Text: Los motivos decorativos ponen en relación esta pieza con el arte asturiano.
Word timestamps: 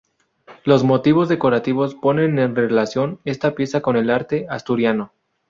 Los 0.63 0.83
motivos 0.83 1.29
decorativos 1.29 1.93
ponen 1.93 2.39
en 2.39 2.55
relación 2.55 3.19
esta 3.23 3.53
pieza 3.53 3.81
con 3.81 3.97
el 3.97 4.09
arte 4.09 4.47
asturiano. 4.49 5.11